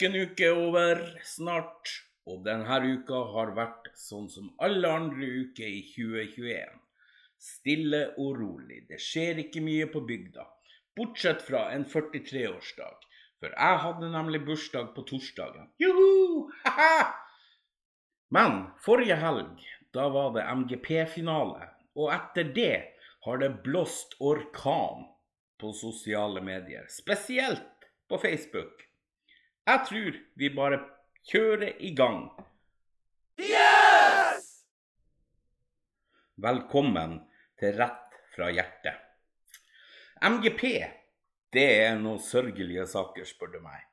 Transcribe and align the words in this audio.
Nok 0.00 0.14
en 0.14 0.22
uke 0.30 0.46
er 0.48 0.56
over 0.56 1.00
snart, 1.28 1.90
og 2.24 2.38
denne 2.46 2.76
uka 2.88 3.18
har 3.34 3.50
vært 3.52 3.90
sånn 4.00 4.30
som 4.32 4.46
alle 4.64 4.88
andre 4.88 5.28
uker 5.42 5.68
i 5.68 5.82
2021. 5.90 6.78
Stille 7.36 8.00
og 8.14 8.38
rolig. 8.38 8.78
Det 8.88 8.96
skjer 8.96 9.42
ikke 9.44 9.60
mye 9.60 9.90
på 9.92 10.00
bygda, 10.08 10.46
bortsett 10.96 11.44
fra 11.44 11.66
en 11.74 11.84
43-årsdag. 11.84 13.04
For 13.44 13.52
jeg 13.52 13.84
hadde 13.84 14.12
nemlig 14.16 14.40
bursdag 14.48 14.88
på 14.96 15.04
torsdagen. 15.12 15.68
Juhu! 15.76 16.48
Ha-ha! 16.64 17.12
Men 18.32 18.70
forrige 18.80 19.20
helg, 19.20 19.60
da 19.92 20.08
var 20.16 20.32
det 20.38 20.48
MGP-finale, 20.64 21.74
og 22.00 22.14
etter 22.16 22.54
det 22.56 22.76
har 23.28 23.44
det 23.44 23.58
blåst 23.68 24.16
orkan 24.16 25.10
på 25.60 25.76
sosiale 25.76 26.40
medier, 26.40 26.88
spesielt 26.88 27.90
på 28.08 28.24
Facebook. 28.24 28.88
Jeg 29.70 29.82
tror 29.86 30.16
vi 30.34 30.48
bare 30.50 30.78
kjører 31.30 31.76
i 31.78 31.92
gang. 31.94 32.24
Yes! 33.38 34.48
Velkommen 36.42 37.20
til 37.60 37.76
Rett 37.78 38.16
fra 38.32 38.48
hjertet. 38.50 38.98
MGP, 40.26 40.64
det 41.54 41.68
er 41.84 42.02
noen 42.02 42.18
sørgelige 42.18 42.88
saker, 42.90 43.28
spør 43.28 43.54
du 43.54 43.60
meg. 43.62 43.86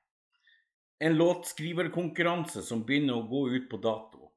En 0.98 1.20
låtskriverkonkurranse 1.20 2.66
som 2.66 2.82
begynner 2.88 3.20
å 3.20 3.30
gå 3.30 3.46
ut 3.54 3.70
på 3.70 3.78
dato. 3.84 4.32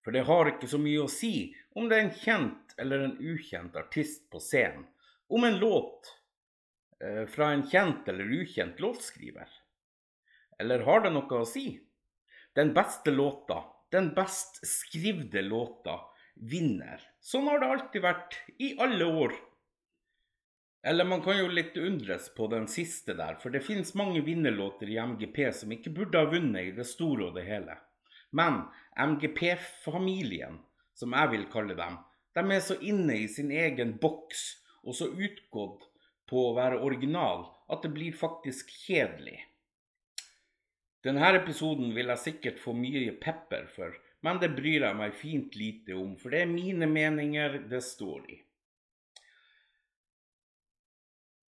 For 0.00 0.16
det 0.16 0.24
har 0.32 0.54
ikke 0.54 0.70
så 0.70 0.80
mye 0.80 1.04
å 1.04 1.12
si 1.12 1.50
om 1.76 1.90
det 1.90 1.98
er 1.98 2.06
en 2.06 2.20
kjent 2.22 2.78
eller 2.80 3.10
en 3.10 3.18
ukjent 3.20 3.76
artist 3.76 4.30
på 4.32 4.40
scenen, 4.40 4.88
om 5.28 5.44
en 5.44 5.60
låt 5.60 6.14
eh, 7.04 7.26
fra 7.28 7.52
en 7.52 7.68
kjent 7.68 8.08
eller 8.08 8.38
ukjent 8.40 8.80
låtskriver. 8.80 9.59
Eller 10.60 10.84
har 10.86 11.04
det 11.04 11.12
noe 11.14 11.40
å 11.40 11.48
si? 11.48 11.80
Den 12.56 12.74
beste 12.76 13.12
låta, 13.14 13.62
den 13.94 14.12
best 14.14 14.60
skrivde 14.66 15.42
låta, 15.46 16.00
vinner. 16.34 17.00
Sånn 17.20 17.48
har 17.48 17.60
det 17.60 17.70
alltid 17.74 18.04
vært, 18.04 18.36
i 18.58 18.74
alle 18.80 19.06
år. 19.06 19.34
Eller 20.82 21.04
man 21.04 21.22
kan 21.22 21.36
jo 21.36 21.48
litt 21.52 21.76
undres 21.76 22.30
på 22.36 22.46
den 22.52 22.66
siste 22.70 23.14
der, 23.16 23.36
for 23.40 23.52
det 23.52 23.64
finnes 23.64 23.92
mange 23.98 24.22
vinnerlåter 24.24 24.88
i 24.88 24.96
MGP 25.00 25.42
som 25.52 25.72
ikke 25.74 25.92
burde 25.96 26.22
ha 26.22 26.30
vunnet 26.30 26.70
i 26.70 26.76
det 26.76 26.86
store 26.88 27.28
og 27.28 27.36
det 27.36 27.44
hele. 27.48 27.76
Men 28.32 28.62
MGP-familien, 28.96 30.60
som 30.96 31.12
jeg 31.16 31.32
vil 31.34 31.46
kalle 31.52 31.76
dem, 31.76 31.98
de 32.36 32.44
er 32.54 32.64
så 32.64 32.78
inne 32.80 33.18
i 33.20 33.28
sin 33.28 33.50
egen 33.52 33.96
boks 34.00 34.44
og 34.86 34.96
så 34.96 35.10
utgått 35.12 35.88
på 36.30 36.46
å 36.48 36.56
være 36.56 36.80
original 36.86 37.48
at 37.70 37.84
det 37.84 37.92
blir 37.94 38.16
faktisk 38.16 38.70
kjedelig. 38.86 39.40
Denne 41.00 41.30
episoden 41.32 41.94
vil 41.96 42.10
jeg 42.12 42.20
sikkert 42.20 42.58
få 42.60 42.74
mye 42.76 43.14
pepper 43.22 43.64
for, 43.72 43.94
men 44.20 44.40
det 44.42 44.50
bryr 44.52 44.84
jeg 44.84 44.98
meg 44.98 45.16
fint 45.16 45.56
lite 45.56 45.96
om, 45.96 46.12
for 46.20 46.34
det 46.34 46.42
er 46.44 46.50
mine 46.50 46.88
meninger 46.90 47.56
det 47.70 47.80
står 47.86 48.26
i. 48.28 48.36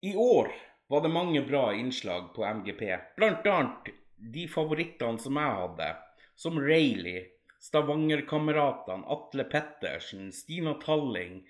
I 0.08 0.14
år 0.16 0.48
var 0.88 1.04
det 1.04 1.12
mange 1.12 1.44
bra 1.44 1.66
innslag 1.76 2.32
på 2.34 2.46
MGP, 2.48 2.82
annet 3.20 3.92
de 4.16 4.48
favorittene 4.48 5.20
som 5.20 5.36
jeg 5.36 5.60
hadde, 5.60 5.92
som 6.34 6.58
Rayleigh, 6.58 7.28
Stavanger-kameratene, 7.62 9.04
Atle 9.06 9.44
Pettersen, 9.52 10.32
Stina 10.34 10.74
Talling, 10.82 11.42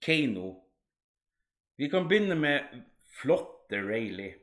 Keiino. 0.00 0.56
Vi 1.76 1.92
kan 1.92 2.08
begynne 2.08 2.34
med 2.40 2.80
flotte 3.20 3.84
Rayleigh 3.84 4.40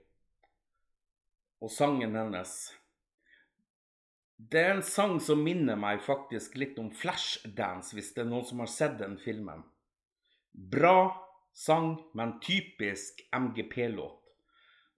og 1.63 1.71
sangen 1.73 2.15
hennes. 2.17 2.53
Det 4.37 4.61
er 4.61 4.75
en 4.75 4.85
sang 4.85 5.17
som 5.23 5.41
minner 5.41 5.79
meg 5.79 6.03
faktisk 6.05 6.59
litt 6.61 6.77
om 6.77 6.91
Flashdance, 6.93 7.95
hvis 7.97 8.11
det 8.13 8.21
er 8.21 8.29
noen 8.29 8.45
som 8.45 8.61
har 8.61 8.69
sett 8.69 8.99
den 8.99 9.17
filmen. 9.17 9.63
Bra 10.53 11.09
sang, 11.57 11.95
men 12.13 12.37
typisk 12.43 13.23
MGP-låt. 13.33 14.21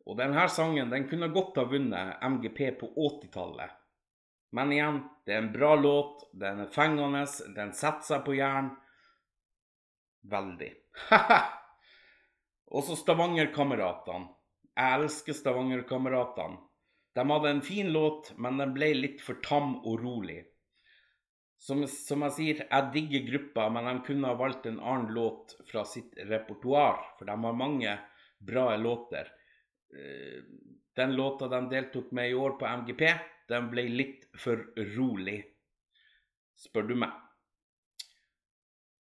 Og 0.10 0.18
denne 0.20 0.48
sangen 0.52 0.92
den 0.92 1.08
kunne 1.08 1.30
godt 1.32 1.60
ha 1.62 1.68
vunnet 1.70 2.20
MGP 2.26 2.60
på 2.82 2.90
80-tallet. 2.98 3.76
Men 4.52 4.72
igjen, 4.74 5.04
det 5.26 5.36
er 5.36 5.44
en 5.44 5.52
bra 5.54 5.76
låt, 5.78 6.26
den 6.34 6.64
er 6.66 6.72
fengende, 6.74 7.22
den 7.56 7.72
setter 7.78 8.08
seg 8.08 8.24
på 8.26 8.36
hjernen. 8.36 8.74
Veldig. 10.30 10.72
Og 12.74 12.84
så 12.84 12.98
Stavanger-kameratene. 13.00 14.34
Jeg 14.80 14.96
elsker 15.02 15.36
Stavanger-kameratene. 15.36 16.62
De 17.18 17.26
hadde 17.28 17.50
en 17.52 17.62
fin 17.66 17.90
låt, 17.92 18.32
men 18.40 18.62
den 18.62 18.72
ble 18.72 18.94
litt 18.96 19.24
for 19.26 19.42
tam 19.44 19.74
og 19.82 20.00
rolig. 20.00 20.38
Som, 21.60 21.82
som, 21.92 22.22
jeg 22.30 22.36
sier, 22.38 22.62
jeg 22.70 22.92
digger 22.94 23.26
gruppa, 23.26 23.66
men 23.76 23.90
de 23.90 23.96
kunne 24.06 24.30
ha 24.30 24.38
valgt 24.40 24.70
en 24.70 24.80
annen 24.80 25.12
låt 25.12 25.58
fra 25.68 25.84
sitt 25.84 26.16
repertoar, 26.30 27.02
for 27.18 27.28
de 27.28 27.36
har 27.36 27.58
mange 27.60 27.96
bra 28.40 28.70
låter. 28.80 29.28
Eh, 29.92 30.46
den 30.96 31.18
låta 31.18 31.50
de 31.52 31.60
deltok 31.74 32.14
med 32.16 32.30
i 32.30 32.38
år 32.40 32.56
på 32.62 32.70
MGP, 32.84 33.04
den 33.52 33.68
ble 33.74 33.84
litt 33.92 34.30
for 34.40 34.64
rolig, 34.96 35.42
spør 36.56 36.88
du 36.88 36.96
meg. 37.04 37.12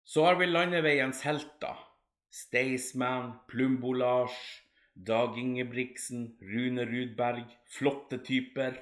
Så 0.08 0.24
har 0.24 0.40
vi 0.40 0.48
landeveiens 0.48 1.26
helter. 1.28 1.84
Staysman, 2.32 3.34
Plumbolage, 3.50 4.67
Dag 5.06 5.38
Ingebrigtsen, 5.38 6.38
Rune 6.42 6.86
Rudberg, 6.86 7.46
flotte 7.70 8.18
typer. 8.18 8.80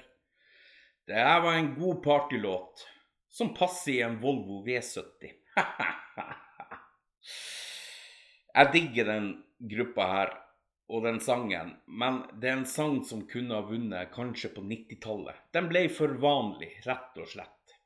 Det 1.06 1.14
her 1.14 1.40
var 1.40 1.54
en 1.54 1.74
god 1.74 2.02
partylåt 2.04 2.86
som 3.28 3.54
passer 3.54 3.92
i 3.92 4.00
en 4.00 4.16
Volvo 4.22 4.62
V70. 4.64 5.28
Jeg 8.56 8.72
digger 8.72 9.04
den 9.12 9.28
gruppa 9.60 10.08
her 10.08 10.32
og 10.88 11.04
den 11.04 11.20
sangen, 11.20 11.74
men 11.84 12.22
det 12.40 12.48
er 12.48 12.58
en 12.62 12.68
sang 12.70 13.02
som 13.04 13.26
kunne 13.28 13.52
ha 13.58 13.68
vunnet 13.68 14.08
kanskje 14.14 14.54
på 14.56 14.64
90-tallet. 14.64 15.36
Den 15.52 15.68
ble 15.68 15.84
for 15.92 16.16
vanlig, 16.22 16.72
rett 16.88 17.20
og 17.20 17.28
slett. 17.28 17.76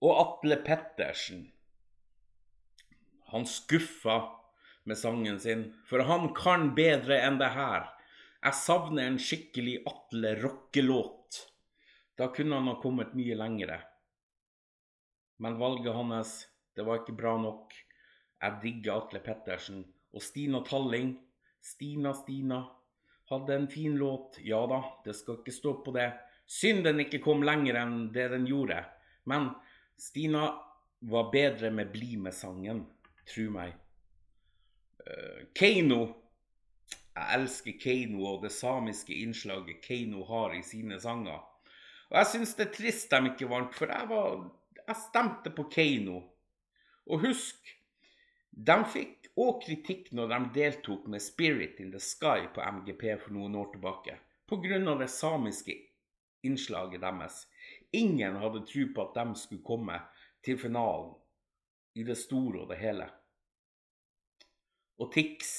Og 0.00 0.16
Atle 0.16 0.62
Pettersen. 0.64 1.44
Han 3.34 3.44
skuffa 3.44 4.39
med 4.84 4.98
sangen 4.98 5.40
sin, 5.40 5.66
for 5.86 6.04
han 6.08 6.30
kan 6.36 6.70
bedre 6.74 7.20
enn 7.24 7.38
det 7.40 7.52
her. 7.54 7.88
Jeg 8.40 8.56
savner 8.56 9.06
en 9.06 9.18
skikkelig 9.20 9.80
Atle 9.88 10.34
rockelåt. 10.40 11.44
Da 12.16 12.30
kunne 12.32 12.56
han 12.56 12.68
ha 12.70 12.76
kommet 12.80 13.12
mye 13.16 13.36
lengre. 13.36 13.80
Men 15.40 15.58
valget 15.60 15.96
hans, 15.96 16.32
det 16.76 16.84
var 16.88 17.02
ikke 17.02 17.16
bra 17.16 17.36
nok. 17.40 17.74
Jeg 18.40 18.60
digger 18.62 18.96
Atle 18.96 19.20
Pettersen. 19.24 19.84
Og 20.16 20.24
Stina 20.24 20.62
Talling, 20.66 21.14
Stina 21.60 22.14
Stina, 22.16 22.64
hadde 23.30 23.54
en 23.54 23.68
fin 23.68 23.94
låt. 23.96 24.40
Ja 24.42 24.64
da, 24.66 24.80
det 25.04 25.14
skal 25.16 25.38
ikke 25.38 25.54
stå 25.54 25.74
på 25.84 25.94
det. 25.94 26.08
Synd 26.50 26.82
den 26.88 27.04
ikke 27.04 27.22
kom 27.22 27.44
lenger 27.46 27.78
enn 27.84 28.08
det 28.14 28.26
den 28.32 28.48
gjorde. 28.48 28.80
Men 29.30 29.52
Stina 30.00 30.48
var 31.00 31.30
bedre 31.32 31.70
med 31.70 31.92
Bli 31.92 32.16
med-sangen, 32.20 32.82
tru 33.28 33.46
meg. 33.54 33.76
Uh, 35.06 35.46
Keiino. 35.56 36.00
Jeg 37.16 37.36
elsker 37.36 37.76
Keiino 37.80 38.24
og 38.28 38.44
det 38.44 38.52
samiske 38.54 39.14
innslaget 39.16 39.80
Keiino 39.84 40.24
har 40.28 40.54
i 40.56 40.62
sine 40.64 41.00
sanger. 41.00 41.40
Og 42.10 42.18
jeg 42.18 42.28
syns 42.32 42.54
det 42.58 42.66
er 42.66 42.74
trist 42.74 43.12
de 43.12 43.30
ikke 43.30 43.48
vant, 43.50 43.74
for 43.76 43.90
jeg, 43.92 44.08
var, 44.10 44.40
jeg 44.80 44.98
stemte 45.04 45.52
på 45.54 45.66
Keiino. 45.72 46.22
Og 47.10 47.26
husk, 47.26 47.70
de 48.50 48.76
fikk 48.92 49.30
òg 49.40 49.60
kritikk 49.64 50.10
når 50.16 50.32
de 50.32 50.40
deltok 50.56 51.06
med 51.10 51.22
Spirit 51.22 51.78
in 51.80 51.92
the 51.94 52.02
Sky 52.02 52.48
på 52.54 52.64
MGP 52.64 53.06
for 53.22 53.36
noen 53.36 53.54
år 53.56 53.70
tilbake, 53.74 54.16
pga. 54.50 54.80
det 54.98 55.10
samiske 55.10 55.76
innslaget 56.42 57.00
deres. 57.00 57.46
Ingen 57.92 58.36
hadde 58.42 58.66
tro 58.66 58.86
på 58.94 59.06
at 59.06 59.16
de 59.20 59.38
skulle 59.38 59.64
komme 59.66 60.00
til 60.44 60.58
finalen 60.58 61.14
i 61.94 62.04
det 62.06 62.18
store 62.18 62.64
og 62.64 62.70
det 62.70 62.78
hele 62.80 63.06
og 65.00 65.12
Tix. 65.14 65.52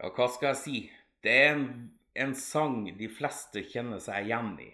Ja, 0.00 0.10
hva 0.10 0.28
skal 0.34 0.52
jeg 0.52 0.60
si? 0.62 0.78
Det 1.22 1.34
er 1.44 1.52
en, 1.54 1.66
en 2.18 2.32
sang 2.38 2.86
de 2.98 3.08
fleste 3.12 3.62
kjenner 3.70 4.02
seg 4.02 4.26
igjen 4.26 4.56
i. 4.64 4.70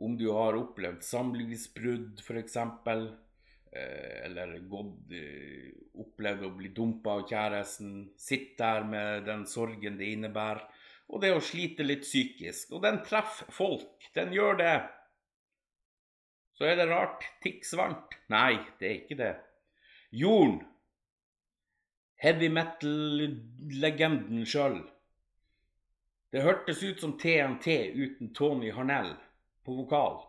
Om 0.00 0.14
du 0.16 0.30
har 0.32 0.56
opplevd 0.56 1.04
samlivsbrudd, 1.04 2.22
f.eks., 2.24 2.56
eh, 2.56 4.14
eller 4.24 4.54
gått, 4.70 5.12
eh, 5.12 5.74
opplevd 6.00 6.46
å 6.48 6.54
bli 6.56 6.70
dumpa 6.76 7.18
av 7.18 7.26
kjæresten, 7.28 8.06
sitt 8.16 8.54
der 8.58 8.88
med 8.88 9.26
den 9.28 9.44
sorgen 9.50 10.00
det 10.00 10.08
innebærer, 10.14 10.64
og 11.10 11.20
det 11.20 11.34
å 11.34 11.44
slite 11.44 11.84
litt 11.84 12.06
psykisk. 12.06 12.72
Og 12.78 12.84
den 12.86 13.02
treffer 13.04 13.50
folk. 13.52 14.08
Den 14.14 14.32
gjør 14.32 14.56
det. 14.62 14.74
Så 16.56 16.68
er 16.70 16.78
det 16.78 16.86
rart 16.88 17.26
Tix 17.42 17.74
vant. 17.76 18.14
Nei, 18.32 18.54
det 18.78 18.86
er 18.88 18.98
ikke 19.02 19.18
det. 19.18 19.32
Jorden 20.14 20.60
heavy 22.20 22.50
metal-legenden 22.52 24.44
sjøl. 24.44 24.82
Det 26.30 26.42
hørtes 26.44 26.82
ut 26.82 27.00
som 27.00 27.14
TNT 27.18 27.66
uten 27.96 28.34
Tony 28.36 28.72
Harnell 28.76 29.14
på 29.64 29.74
vokal. 29.78 30.20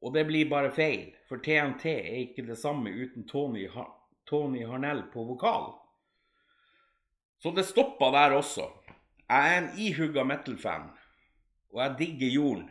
Og 0.00 0.14
det 0.16 0.24
blir 0.28 0.48
bare 0.48 0.72
feil, 0.72 1.12
for 1.28 1.44
TNT 1.44 1.86
er 1.92 2.16
ikke 2.22 2.46
det 2.48 2.56
samme 2.60 2.90
uten 2.90 3.28
Tony, 3.28 3.68
ha 3.68 3.84
Tony 4.24 4.64
Harnell 4.64 5.04
på 5.12 5.28
vokal. 5.28 5.70
Så 7.42 7.52
det 7.52 7.68
stoppa 7.68 8.08
der 8.16 8.38
også. 8.40 8.70
Jeg 9.28 9.52
er 9.52 9.60
en 9.60 9.70
ihugga 9.80 10.24
metal-fan, 10.24 10.90
og 11.72 11.80
jeg 11.82 11.96
digger 11.98 12.32
jorden, 12.32 12.68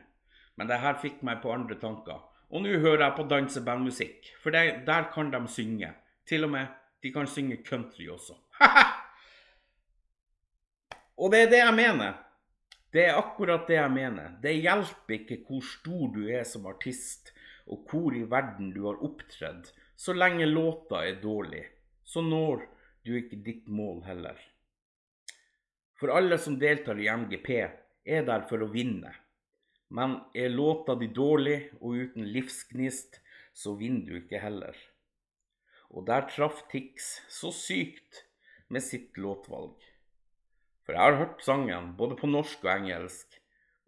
men 0.58 0.70
det 0.70 0.82
her 0.82 0.98
fikk 1.02 1.22
meg 1.26 1.42
på 1.42 1.54
andre 1.54 1.78
tanker. 1.82 2.22
Og 2.50 2.66
nå 2.66 2.80
hører 2.82 3.08
jeg 3.08 3.18
på 3.18 3.30
dansebandmusikk, 3.30 4.34
for 4.42 4.54
det, 4.54 4.84
der 4.90 5.12
kan 5.14 5.30
de 5.34 5.42
synge. 5.50 5.94
Til 6.30 6.46
og 6.46 6.54
med 6.54 6.83
de 7.04 7.12
kan 7.12 7.28
synge 7.28 7.60
country 7.68 8.08
også. 8.08 8.36
og 11.22 11.34
det 11.34 11.42
er 11.44 11.50
det 11.52 11.60
jeg 11.60 11.76
mener. 11.76 12.20
Det 12.94 13.08
er 13.10 13.20
akkurat 13.20 13.68
det 13.68 13.76
jeg 13.76 13.92
mener. 13.92 14.36
Det 14.42 14.54
hjelper 14.56 15.18
ikke 15.18 15.40
hvor 15.48 15.66
stor 15.68 16.14
du 16.16 16.22
er 16.30 16.46
som 16.48 16.68
artist, 16.70 17.34
og 17.68 17.84
hvor 17.90 18.16
i 18.16 18.24
verden 18.30 18.72
du 18.76 18.86
har 18.86 19.02
opptredd, 19.04 19.68
så 19.96 20.16
lenge 20.16 20.48
låta 20.48 21.04
er 21.08 21.20
dårlig. 21.22 21.64
Så 22.04 22.22
når 22.22 22.64
du 23.04 23.16
ikke 23.18 23.42
ditt 23.44 23.68
mål 23.68 24.04
heller. 24.08 24.40
For 26.00 26.14
alle 26.14 26.38
som 26.40 26.56
deltar 26.60 27.00
i 27.00 27.10
MGP, 27.10 27.50
er 28.04 28.26
der 28.28 28.48
for 28.48 28.64
å 28.64 28.72
vinne. 28.72 29.12
Men 29.94 30.18
er 30.36 30.52
låta 30.52 30.96
di 31.00 31.10
dårlig 31.14 31.58
og 31.82 32.00
uten 32.00 32.32
livsgnist, 32.32 33.20
så 33.54 33.76
vinner 33.80 34.08
du 34.08 34.20
ikke 34.22 34.42
heller. 34.42 34.76
Og 35.94 36.06
der 36.10 36.26
traff 36.30 36.64
Tix 36.72 37.20
så 37.30 37.52
sykt 37.54 38.24
med 38.74 38.82
sitt 38.82 39.18
låtvalg. 39.22 39.78
For 40.84 40.98
jeg 40.98 41.04
har 41.06 41.20
hørt 41.22 41.46
sangen 41.46 41.94
både 42.00 42.18
på 42.20 42.28
norsk 42.28 42.66
og 42.66 42.74
engelsk, 42.74 43.38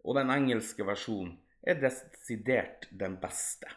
og 0.06 0.16
den 0.16 0.30
engelske 0.32 0.86
versjonen 0.86 1.34
er 1.66 1.80
desidert 1.82 2.86
den 2.94 3.18
beste. 3.20 3.68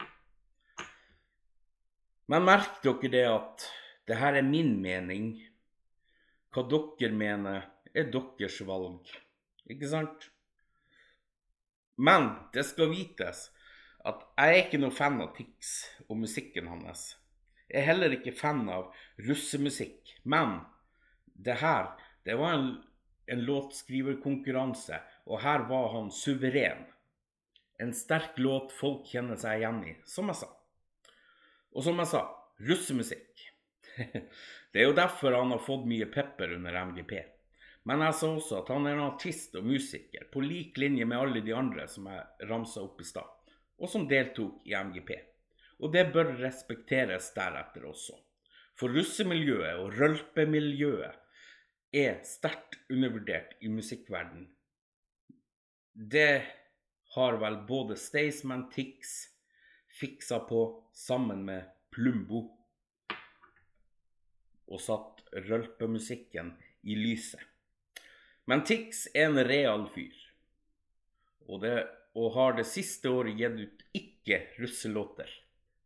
Men 2.29 2.45
merk 2.45 2.83
dere 2.85 3.09
det 3.09 3.25
at 3.25 3.65
det 4.07 4.19
her 4.21 4.37
er 4.37 4.45
min 4.45 4.75
mening. 4.81 5.31
Hva 6.53 6.63
dere 6.69 7.13
mener, 7.13 7.65
er 7.93 8.11
deres 8.13 8.59
valg. 8.65 9.09
Ikke 9.69 9.89
sant? 9.89 10.29
Men 11.97 12.29
det 12.53 12.63
skal 12.69 12.93
vites 12.93 13.49
at 14.07 14.21
jeg 14.37 14.53
er 14.53 14.61
ikke 14.63 14.79
noe 14.79 14.93
fan 14.95 15.19
av 15.21 15.33
Tix 15.35 15.73
og 16.07 16.21
musikken 16.21 16.69
hans. 16.71 17.18
Jeg 17.69 17.83
er 17.83 17.89
heller 17.91 18.15
ikke 18.15 18.33
fan 18.33 18.63
av 18.73 18.89
russemusikk. 19.21 20.15
Men 20.23 20.59
det 21.37 21.59
her, 21.61 21.91
det 22.25 22.37
var 22.39 22.57
en, 22.57 22.69
en 23.29 23.43
låtskriverkonkurranse, 23.45 24.99
og 25.29 25.43
her 25.45 25.67
var 25.69 25.91
han 25.93 26.09
suveren. 26.13 26.87
En 27.79 27.93
sterk 27.95 28.39
låt 28.41 28.73
folk 28.75 29.07
kjenner 29.07 29.39
seg 29.39 29.61
igjen 29.61 29.83
i, 29.87 29.95
som 30.09 30.31
jeg 30.31 30.41
sa. 30.41 30.49
Og 31.77 31.85
som 31.85 32.01
jeg 32.01 32.11
sa, 32.11 32.25
russemusikk. 32.65 33.45
Det 34.71 34.83
er 34.83 34.89
jo 34.89 34.97
derfor 34.97 35.33
han 35.33 35.53
har 35.53 35.61
fått 35.65 35.87
mye 35.89 36.05
pepper 36.11 36.51
under 36.57 36.75
MGP. 36.91 37.13
Men 37.89 38.03
jeg 38.05 38.17
sa 38.19 38.27
også 38.35 38.59
at 38.59 38.67
han 38.73 38.85
er 38.85 38.97
en 38.97 39.07
artist 39.07 39.55
og 39.57 39.65
musiker, 39.65 40.27
på 40.29 40.43
lik 40.45 40.77
linje 40.77 41.07
med 41.09 41.17
alle 41.17 41.41
de 41.45 41.55
andre 41.55 41.87
som 41.89 42.09
jeg 42.11 42.49
ramsa 42.49 42.83
opp 42.83 43.01
i 43.01 43.07
stad, 43.07 43.55
og 43.79 43.89
som 43.89 44.05
deltok 44.09 44.67
i 44.69 44.75
MGP. 44.77 45.15
Og 45.79 45.93
det 45.93 46.09
bør 46.13 46.33
respekteres 46.41 47.31
deretter 47.35 47.85
også. 47.87 48.17
For 48.79 48.91
russemiljøet 48.95 49.79
og 49.79 49.95
rølpemiljøet 49.99 51.17
er 51.99 52.19
sterkt 52.27 52.77
undervurdert 52.91 53.55
i 53.61 53.71
musikkverden. 53.71 54.47
Det 55.93 56.43
har 57.15 57.39
vel 57.41 57.57
både 57.67 57.97
Staysman 57.97 58.67
Tix 58.71 59.15
fiksa 59.99 60.39
på 60.47 60.61
sammen 60.93 61.43
med 61.47 61.67
Plumbo, 61.91 62.45
og 64.69 64.81
satt 64.81 65.23
rølpemusikken 65.49 66.53
i 66.85 66.95
lyset. 66.95 67.41
Men 68.45 68.63
Tix 68.65 69.07
er 69.13 69.27
en 69.29 69.41
real 69.45 69.87
fyr, 69.93 70.15
og, 71.49 71.63
det, 71.65 71.73
og 72.13 72.33
har 72.37 72.55
det 72.57 72.67
siste 72.69 73.09
året 73.09 73.37
gitt 73.37 73.59
ut 73.59 73.83
ikke 73.97 74.39
russelåter, 74.61 75.29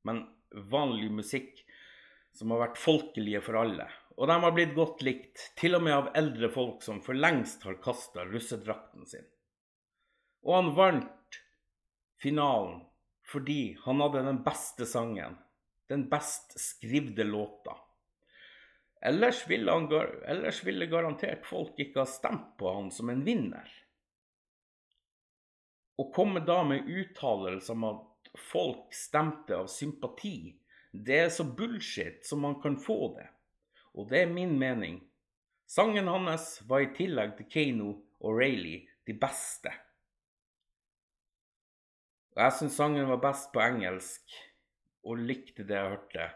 men 0.07 0.25
vanlig 0.71 1.11
musikk 1.11 1.63
som 2.33 2.51
har 2.53 2.63
vært 2.67 2.81
folkelige 2.81 3.41
for 3.45 3.59
alle. 3.61 3.87
Og 4.17 4.29
de 4.29 4.37
har 4.43 4.53
blitt 4.53 4.75
godt 4.77 5.01
likt, 5.05 5.39
til 5.57 5.77
og 5.77 5.85
med 5.85 5.95
av 5.95 6.09
eldre 6.17 6.49
folk 6.53 6.83
som 6.85 7.01
for 7.05 7.17
lengst 7.17 7.65
har 7.65 7.79
kasta 7.81 8.25
russedrakten 8.29 9.07
sin. 9.09 9.25
Og 10.45 10.57
han 10.59 10.73
vant 10.77 11.39
finalen 12.21 12.81
fordi 13.33 13.77
han 13.85 14.01
hadde 14.03 14.25
den 14.27 14.41
beste 14.45 14.85
sangen, 14.85 15.37
den 15.89 16.03
best 16.11 16.57
skrivde 16.59 17.23
låta. 17.23 17.77
Ellers 19.03 19.41
ville, 19.47 19.71
han, 19.71 19.87
ellers 20.27 20.61
ville 20.63 20.85
garantert 20.91 21.47
folk 21.47 21.79
ikke 21.79 22.03
ha 22.03 22.07
stemt 22.07 22.53
på 22.59 22.71
han 22.75 22.91
som 22.91 23.09
en 23.11 23.23
vinner. 23.25 23.71
Å 25.99 26.05
komme 26.13 26.43
da 26.45 26.61
med 26.67 26.87
uttalelser 26.87 27.75
om 27.75 27.87
at 27.89 28.05
folk 28.39 28.93
stemte 28.95 29.57
av 29.57 29.69
sympati, 29.71 30.53
det 30.93 31.17
er 31.25 31.31
så 31.33 31.45
bullshit 31.45 32.25
som 32.25 32.43
man 32.45 32.59
kan 32.61 32.77
få 32.81 33.15
det. 33.17 33.27
Og 33.93 34.09
det 34.09 34.23
er 34.23 34.33
min 34.33 34.55
mening. 34.59 34.99
Sangen 35.69 36.09
hans 36.09 36.59
var 36.69 36.83
i 36.83 36.91
tillegg 36.93 37.37
til 37.37 37.49
Kano 37.49 37.89
og 38.21 38.37
Rayleigh 38.37 38.89
de 39.07 39.15
beste. 39.17 39.71
Og 42.33 42.41
jeg 42.41 42.55
syns 42.57 42.77
sangen 42.79 43.09
var 43.09 43.21
best 43.21 43.51
på 43.53 43.61
engelsk, 43.61 44.35
og 45.05 45.21
likte 45.21 45.65
det 45.67 45.77
jeg 45.77 45.91
hørte. 45.95 46.27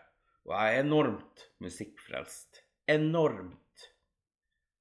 Og 0.48 0.54
jeg 0.54 0.76
er 0.76 0.86
enormt 0.86 1.46
musikkfrelst. 1.64 2.62
Enormt. 2.88 3.88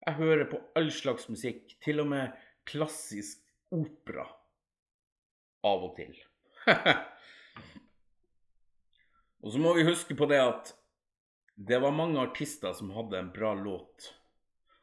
Jeg 0.06 0.18
hører 0.20 0.46
på 0.50 0.60
all 0.78 0.92
slags 0.94 1.28
musikk, 1.32 1.76
til 1.82 2.04
og 2.04 2.10
med 2.12 2.36
klassisk 2.68 3.42
opera. 3.74 4.28
Av 5.66 5.88
og 5.88 5.96
til. 5.96 6.14
og 9.42 9.52
så 9.52 9.58
må 9.62 9.74
vi 9.76 9.86
huske 9.86 10.14
på 10.18 10.26
det 10.30 10.40
at 10.42 10.72
det 11.56 11.78
var 11.80 11.94
mange 11.96 12.20
artister 12.20 12.72
som 12.76 12.90
hadde 12.92 13.18
en 13.18 13.32
bra 13.32 13.54
låt. 13.56 14.10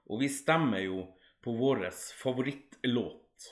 Og 0.09 0.23
vi 0.23 0.29
stemmer 0.31 0.81
jo 0.83 1.05
på 1.43 1.53
vår 1.57 1.85
favorittlåt. 2.17 3.49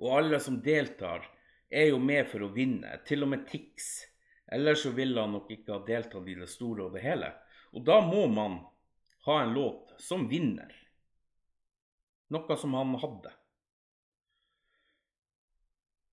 Og 0.00 0.18
alle 0.18 0.40
som 0.40 0.62
deltar, 0.62 1.26
er 1.70 1.90
jo 1.90 1.98
med 1.98 2.28
for 2.30 2.46
å 2.46 2.52
vinne. 2.54 3.00
Til 3.06 3.26
og 3.26 3.32
med 3.32 3.46
Tix 3.50 4.06
Ellers 4.46 4.82
så 4.82 4.92
ville 4.94 5.20
han 5.20 5.32
nok 5.34 5.50
ikke 5.50 5.74
ha 5.74 5.80
deltatt 5.86 6.28
i 6.30 6.36
det 6.38 6.46
store 6.46 6.86
og 6.86 6.94
det 6.94 7.02
hele. 7.02 7.32
Og 7.74 7.82
da 7.86 7.98
må 8.04 8.28
man 8.30 8.60
ha 9.26 9.40
en 9.42 9.56
låt 9.56 9.96
som 9.98 10.28
vinner. 10.30 10.70
Noe 12.30 12.58
som 12.58 12.76
han 12.78 12.94
hadde. 13.02 13.32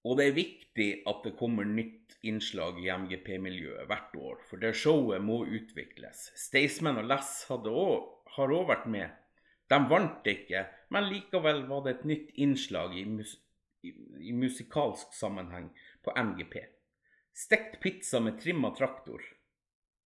Og 0.03 0.17
det 0.19 0.25
er 0.27 0.35
viktig 0.35 0.89
at 1.07 1.23
det 1.23 1.35
kommer 1.39 1.67
nytt 1.67 2.17
innslag 2.27 2.79
i 2.83 2.89
MGP-miljøet 2.91 3.87
hvert 3.87 4.15
år, 4.19 4.41
for 4.47 4.59
det 4.59 4.73
showet 4.75 5.23
må 5.23 5.43
utvikles. 5.45 6.29
Staysman 6.39 6.99
og 6.99 7.11
hadde 7.11 7.71
også, 7.71 7.99
har 8.35 8.53
òg 8.55 8.67
vært 8.71 8.87
med. 8.89 9.11
De 9.69 9.79
vant 9.89 10.27
ikke, 10.27 10.65
men 10.91 11.07
likevel 11.09 11.63
var 11.69 11.83
det 11.85 11.93
et 11.95 12.07
nytt 12.09 12.31
innslag 12.43 12.95
i, 12.97 13.05
mus 13.07 13.37
i, 13.83 14.31
musikalsk 14.35 15.13
sammenheng 15.15 15.69
på 16.03 16.13
MGP. 16.15 16.57
Stekt 17.33 17.79
pizza 17.83 18.19
med 18.23 18.39
trimma 18.41 18.73
traktor. 18.75 19.23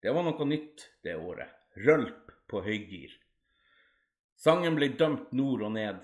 Det 0.01 0.13
var 0.13 0.25
noe 0.27 0.47
nytt 0.47 0.89
det 1.03 1.15
året. 1.17 1.51
Rølp 1.75 2.33
på 2.51 2.61
høygir. 2.65 3.15
Sangen 4.39 4.75
ble 4.77 4.91
dømt 4.99 5.31
nord 5.35 5.63
og 5.65 5.73
ned, 5.75 6.03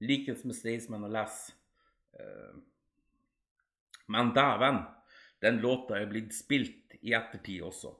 likens 0.00 0.44
med 0.46 0.56
Staysman 0.56 1.04
og 1.06 1.12
Les. 1.14 1.36
Eh, 2.18 2.54
men 4.12 4.32
dæven, 4.36 4.82
den 5.44 5.60
låta 5.60 5.98
er 6.00 6.08
blitt 6.10 6.34
spilt 6.34 6.96
i 7.02 7.12
ettertid 7.16 7.62
også. 7.64 7.92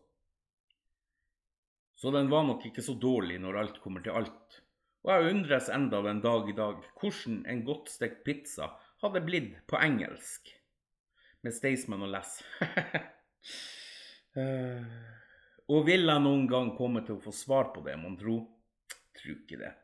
Så 1.95 2.11
den 2.11 2.31
var 2.31 2.45
nok 2.45 2.65
ikke 2.67 2.83
så 2.83 2.97
dårlig 3.01 3.39
når 3.41 3.61
alt 3.61 3.81
kommer 3.83 4.03
til 4.05 4.17
alt. 4.19 4.61
Og 5.05 5.13
jeg 5.13 5.35
undres 5.35 5.69
enda 5.73 6.01
den 6.05 6.23
dag 6.25 6.49
i 6.49 6.57
dag 6.57 6.81
hvordan 7.01 7.43
en 7.51 7.63
godt 7.67 7.91
stekt 7.93 8.25
pizza 8.25 8.71
hadde 9.05 9.23
blitt 9.25 9.59
på 9.69 9.77
engelsk 9.77 10.55
med 11.45 11.53
Staysman 11.53 12.07
og 12.07 12.13
Les. 12.15 12.31
uh, 14.41 14.85
og 15.75 15.87
vil 15.87 16.09
jeg 16.09 16.25
noen 16.25 16.47
gang 16.49 16.73
komme 16.79 17.05
til 17.05 17.19
å 17.19 17.25
få 17.25 17.35
svar 17.37 17.69
på 17.75 17.85
det, 17.85 17.99
mon 18.01 18.17
tro? 18.17 18.39
Tror 19.15 19.37
ikke 19.37 19.61
det. 19.61 19.75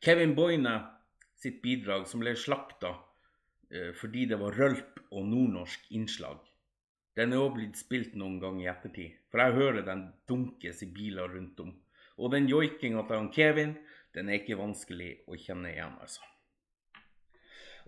Kevin 0.00 0.32
Boine 0.36 0.78
sitt 1.36 1.60
bidrag, 1.60 2.06
som 2.08 2.24
ble 2.24 2.32
slakta 2.36 2.94
uh, 2.96 3.92
fordi 4.00 4.24
det 4.32 4.40
var 4.40 4.56
rølp 4.56 4.95
og 5.16 5.26
nordnorsk 5.30 5.88
innslag. 5.96 6.38
Den 7.16 7.32
er 7.32 7.40
òg 7.40 7.54
blitt 7.56 7.78
spilt 7.80 8.14
noen 8.20 8.36
ganger 8.42 8.66
i 8.66 8.70
ettertid, 8.70 9.18
for 9.32 9.40
jeg 9.40 9.56
hører 9.56 9.84
den 9.86 10.02
dunkes 10.28 10.82
i 10.84 10.90
biler 10.92 11.32
rundt 11.32 11.60
om. 11.64 11.72
Og 12.20 12.32
den 12.32 12.48
joikinga 12.50 13.04
til 13.08 13.16
han 13.16 13.30
Kevin, 13.32 13.76
den 14.12 14.28
er 14.28 14.40
ikke 14.40 14.58
vanskelig 14.60 15.12
å 15.28 15.38
kjenne 15.40 15.72
igjen, 15.72 15.96
altså. 16.00 16.24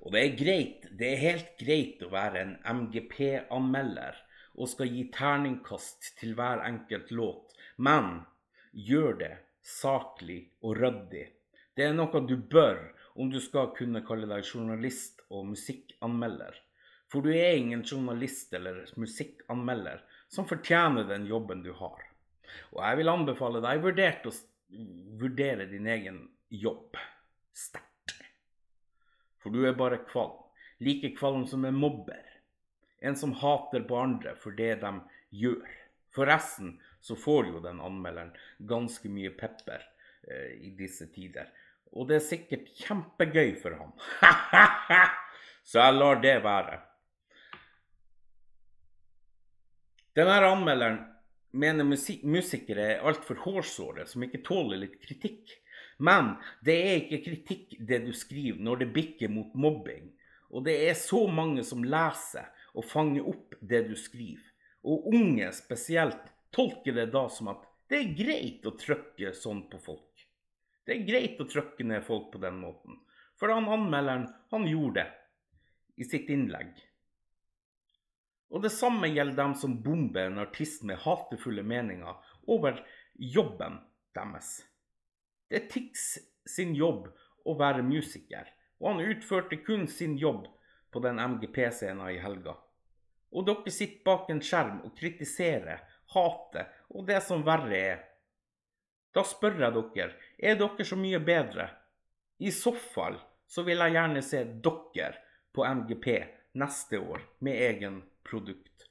Og 0.04 0.14
det 0.14 0.22
er 0.22 0.38
greit, 0.38 0.86
det 0.96 1.10
er 1.12 1.24
helt 1.24 1.54
greit 1.60 2.02
å 2.06 2.10
være 2.12 2.40
en 2.44 2.54
MGP-anmelder 2.80 4.20
og 4.58 4.70
skal 4.70 4.90
gi 4.92 5.04
terningkast 5.14 6.12
til 6.20 6.36
hver 6.38 6.62
enkelt 6.66 7.10
låt, 7.14 7.56
men 7.76 8.22
gjør 8.72 9.18
det 9.20 9.34
saklig 9.62 10.40
og 10.62 10.78
ryddig. 10.78 11.26
Det 11.76 11.88
er 11.88 11.96
noe 11.96 12.22
du 12.26 12.36
bør 12.38 12.80
om 13.18 13.30
du 13.30 13.40
skal 13.42 13.72
kunne 13.76 14.04
kalle 14.06 14.28
deg 14.30 14.46
journalist 14.46 15.20
og 15.28 15.50
musikkanmelder. 15.52 16.54
For 17.08 17.24
du 17.24 17.32
er 17.32 17.56
ingen 17.56 17.82
journalist 17.84 18.52
eller 18.54 18.84
musikkanmelder 19.00 20.02
som 20.28 20.48
fortjener 20.48 21.08
den 21.08 21.26
jobben 21.26 21.62
du 21.64 21.72
har. 21.72 22.02
Og 22.74 22.82
jeg 22.84 23.00
vil 23.00 23.12
anbefale 23.12 23.62
deg 23.64 23.82
vurdert 23.84 24.26
å 24.28 24.32
vurdere 25.20 25.68
din 25.70 25.88
egen 25.88 26.20
jobb 26.52 26.96
sterkt. 27.56 28.16
For 29.40 29.54
du 29.54 29.64
er 29.66 29.76
bare 29.78 30.02
kvalm. 30.08 30.36
Like 30.84 31.14
kvalm 31.16 31.46
som 31.48 31.64
en 31.64 31.78
mobber. 31.78 32.24
En 33.00 33.16
som 33.16 33.32
hater 33.40 33.86
på 33.88 33.96
andre 33.96 34.34
for 34.38 34.56
det 34.58 34.74
de 34.82 34.92
gjør. 35.30 35.68
Forresten 36.14 36.76
så 37.00 37.16
får 37.16 37.52
jo 37.52 37.62
den 37.62 37.80
anmelderen 37.84 38.34
ganske 38.68 39.08
mye 39.12 39.30
pepper 39.38 39.84
eh, 40.28 40.58
i 40.66 40.72
disse 40.76 41.06
tider. 41.14 41.48
Og 41.94 42.08
det 42.08 42.18
er 42.18 42.26
sikkert 42.26 42.68
kjempegøy 42.76 43.54
for 43.62 43.78
ham. 43.78 43.94
så 45.68 45.86
jeg 45.86 45.96
lar 45.96 46.20
det 46.24 46.36
være. 46.44 46.80
Denne 50.18 50.34
anmelderen 50.42 50.96
mener 51.54 51.86
musikere 51.86 52.86
er 52.96 53.04
altfor 53.06 53.38
hårsåre 53.44 54.02
som 54.10 54.24
ikke 54.26 54.40
tåler 54.42 54.80
litt 54.80 54.96
kritikk. 55.04 55.52
Men 56.02 56.32
det 56.66 56.74
er 56.74 56.96
ikke 57.04 57.20
kritikk 57.22 57.76
det 57.86 58.00
du 58.02 58.10
skriver 58.16 58.58
når 58.66 58.82
det 58.82 58.88
bikker 58.96 59.30
mot 59.30 59.54
mobbing. 59.54 60.08
Og 60.50 60.64
det 60.66 60.74
er 60.88 60.98
så 60.98 61.20
mange 61.30 61.62
som 61.66 61.86
leser 61.86 62.48
og 62.74 62.88
fanger 62.90 63.30
opp 63.30 63.54
det 63.60 63.84
du 63.86 63.94
skriver. 63.94 64.42
Og 64.82 65.06
unge 65.12 65.52
spesielt 65.54 66.26
tolker 66.50 66.98
det 66.98 67.12
da 67.14 67.28
som 67.30 67.52
at 67.54 67.62
det 67.86 68.02
er 68.02 68.18
greit 68.18 68.66
å 68.66 68.74
trykke 68.74 69.30
sånn 69.38 69.68
på 69.70 69.78
folk. 69.86 70.26
Det 70.82 70.96
er 70.96 71.06
greit 71.06 71.38
å 71.38 71.46
trykke 71.46 71.86
ned 71.86 72.02
folk 72.02 72.32
på 72.34 72.42
den 72.42 72.58
måten. 72.58 72.98
For 73.38 73.54
han 73.54 73.70
anmelderen, 73.70 74.26
han 74.50 74.66
gjorde 74.66 75.04
det 75.04 76.02
i 76.02 76.10
sitt 76.10 76.26
innlegg. 76.34 76.74
Og 78.48 78.62
det 78.64 78.72
samme 78.72 79.10
gjelder 79.12 79.36
dem 79.42 79.54
som 79.60 79.76
bomber 79.82 80.26
en 80.26 80.40
artist 80.40 80.84
med 80.88 81.00
hatefulle 81.04 81.62
meninger 81.62 82.16
over 82.48 82.80
jobben 83.12 83.80
deres. 84.16 84.62
Det 85.48 85.62
er 85.62 85.68
Tix 85.72 86.06
sin 86.48 86.74
jobb 86.76 87.10
å 87.48 87.54
være 87.58 87.84
musiker, 87.84 88.48
og 88.80 88.94
han 88.94 89.12
utførte 89.12 89.60
kun 89.64 89.86
sin 89.88 90.16
jobb 90.20 90.46
på 90.92 91.02
den 91.04 91.20
MGP-scenen 91.20 92.08
i 92.14 92.20
helga. 92.22 92.56
Og 93.36 93.44
dere 93.44 93.72
sitter 93.72 94.04
bak 94.06 94.30
en 94.32 94.40
skjerm 94.44 94.80
og 94.86 94.94
kritiserer, 94.96 95.82
hater 96.14 96.70
og 96.88 97.04
det 97.08 97.20
som 97.24 97.44
verre 97.44 97.76
er. 97.76 97.98
Da 99.12 99.24
spør 99.24 99.60
jeg 99.60 99.76
dere, 99.76 100.14
er 100.38 100.56
dere 100.56 100.86
så 100.88 100.96
mye 100.96 101.20
bedre? 101.20 101.68
I 102.38 102.52
så 102.54 102.72
fall 102.72 103.18
så 103.48 103.64
vil 103.66 103.80
jeg 103.82 103.96
gjerne 103.96 104.22
se 104.24 104.44
dere 104.64 105.12
på 105.52 105.64
MGP 105.64 106.06
neste 106.60 107.00
år 107.00 107.24
med 107.44 107.60
egen 107.68 108.00
produkt, 108.28 108.88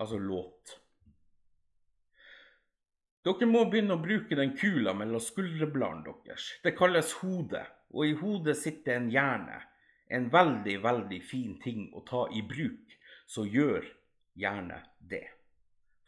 altså 0.00 0.18
låt. 0.18 0.80
Dere 3.20 3.46
må 3.46 3.66
begynne 3.68 3.98
å 3.98 4.00
bruke 4.00 4.36
den 4.38 4.54
kula 4.56 4.94
mellom 4.96 5.20
skulderbladene 5.20 6.14
deres. 6.24 6.46
Det 6.64 6.72
kalles 6.78 7.12
hode, 7.20 7.60
og 7.92 8.06
i 8.08 8.14
hodet 8.16 8.56
sitter 8.56 8.96
en 8.96 9.10
hjerne. 9.12 9.58
En 10.10 10.30
veldig, 10.32 10.78
veldig 10.82 11.20
fin 11.22 11.58
ting 11.62 11.90
å 11.94 12.00
ta 12.06 12.24
i 12.32 12.40
bruk, 12.42 12.96
så 13.28 13.44
gjør 13.44 13.84
gjerne 14.40 14.80
det. 15.12 15.26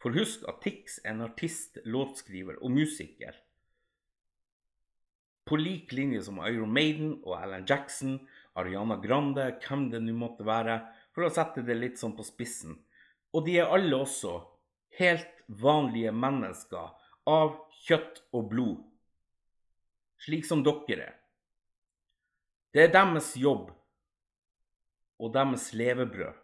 For 0.01 0.15
husk 0.17 0.41
at 0.49 0.59
Tix 0.65 0.97
er 1.03 1.13
en 1.13 1.27
artist, 1.29 1.77
låtskriver 1.85 2.57
og 2.59 2.73
musiker. 2.75 3.37
På 5.47 5.59
lik 5.59 5.93
linje 5.93 6.25
som 6.25 6.41
Iron 6.47 6.73
Maiden 6.73 7.13
og 7.21 7.37
Alan 7.37 7.67
Jackson, 7.69 8.17
Ariana 8.59 8.97
Grande, 9.03 9.51
hvem 9.63 9.89
det 9.93 10.01
nå 10.03 10.15
måtte 10.17 10.47
være, 10.47 10.81
for 11.13 11.27
å 11.27 11.33
sette 11.33 11.63
det 11.65 11.77
litt 11.77 12.01
sånn 12.01 12.15
på 12.17 12.25
spissen. 12.25 12.75
Og 13.33 13.45
de 13.45 13.59
er 13.61 13.71
alle 13.73 13.97
også 14.03 14.37
helt 14.99 15.43
vanlige 15.47 16.13
mennesker 16.13 16.93
av 17.29 17.55
kjøtt 17.85 18.21
og 18.35 18.49
blod, 18.51 18.79
slik 20.21 20.45
som 20.47 20.63
dere 20.65 21.09
er. 21.09 21.17
Det 22.73 22.87
er 22.87 22.93
deres 22.93 23.33
jobb 23.37 23.69
og 25.21 25.33
deres 25.33 25.69
levebrød. 25.77 26.39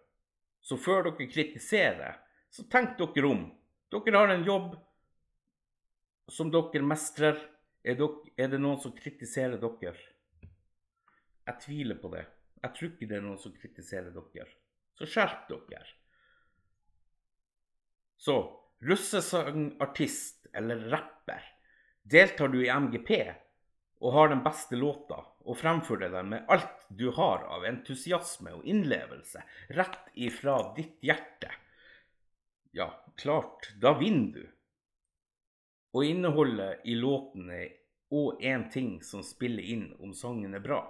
Så 0.62 0.78
før 0.78 1.08
dere 1.08 1.30
kritiserer, 1.32 2.20
så 2.54 2.66
tenk 2.70 2.98
dere 3.00 3.30
om. 3.30 3.48
Dere 3.90 4.18
har 4.18 4.34
en 4.34 4.46
jobb 4.46 4.76
som 6.30 6.52
dere 6.54 6.86
mestrer. 6.86 7.40
Er, 7.82 7.96
det 7.96 8.60
noen 8.60 8.78
som 8.84 8.94
kritiserer 8.94 9.58
dere? 9.58 9.96
Jeg 11.48 11.62
tviler 11.64 11.98
på 11.98 12.12
det. 12.14 12.26
Jeg 12.64 12.76
tror 12.76 12.92
ikke 12.92 13.10
det 13.10 13.18
er 13.18 13.26
noen 13.26 13.42
som 13.42 13.56
kritiserer 13.56 14.12
dere. 14.16 14.50
Så 15.00 15.08
skjerp 15.08 15.48
dere. 15.52 15.86
Så 18.20 18.36
russesangartist 18.84 20.50
eller 20.54 20.90
rapper, 20.92 21.44
deltar 22.04 22.52
du 22.52 22.60
i 22.66 22.72
MGP 22.72 23.14
og 24.00 24.14
har 24.16 24.32
den 24.32 24.44
beste 24.44 24.76
låta 24.80 25.22
og 25.44 25.58
fremfører 25.60 26.12
den 26.12 26.30
med 26.34 26.52
alt 26.52 26.86
du 26.90 27.10
har 27.16 27.46
av 27.48 27.66
entusiasme 27.68 28.54
og 28.58 28.68
innlevelse, 28.68 29.44
rett 29.76 30.12
ifra 30.16 30.60
ditt 30.76 31.00
hjerte, 31.04 31.52
ja, 32.72 33.04
klart, 33.16 33.74
da 33.82 33.96
vinner 34.00 34.34
du. 34.40 34.50
Og 35.94 36.06
innholdet 36.06 36.86
i 36.86 36.96
låten 36.96 37.50
er 37.50 37.72
òg 38.14 38.44
én 38.46 38.68
ting 38.70 39.00
som 39.04 39.24
spiller 39.26 39.64
inn 39.64 39.88
om 40.00 40.14
sangen 40.14 40.54
er 40.54 40.62
bra. 40.64 40.84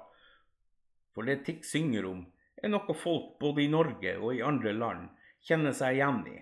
For 1.20 1.28
det 1.28 1.42
Tix 1.44 1.74
synger 1.74 2.06
om, 2.08 2.22
er 2.64 2.72
noe 2.72 2.94
folk 2.96 3.34
både 3.44 3.66
i 3.66 3.72
Norge 3.72 4.14
og 4.22 4.38
i 4.38 4.46
andre 4.46 4.72
land 4.72 5.10
kjenner 5.44 5.76
seg 5.76 5.98
igjen 5.98 6.22
i. 6.32 6.38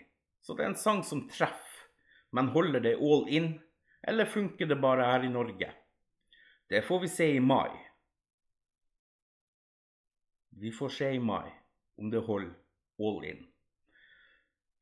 Så 0.46 0.54
det 0.54 0.68
er 0.68 0.70
en 0.70 0.78
sang 0.78 1.02
som 1.02 1.24
treffer 1.32 1.68
men 2.30 2.48
holder 2.48 2.80
det 2.80 2.96
all 2.96 3.30
in, 3.30 3.60
eller 4.02 4.26
funker 4.26 4.66
det 4.70 4.76
bare 4.76 5.06
her 5.10 5.26
i 5.26 5.30
Norge? 5.30 5.72
Det 6.70 6.82
får 6.86 7.00
vi 7.00 7.08
se 7.08 7.28
i 7.36 7.40
mai. 7.40 7.72
Vi 10.50 10.72
får 10.72 10.90
se 10.90 11.12
i 11.16 11.20
mai 11.20 11.50
om 11.98 12.10
det 12.10 12.26
holder 12.28 12.54
all 13.00 13.26
in. 13.26 13.46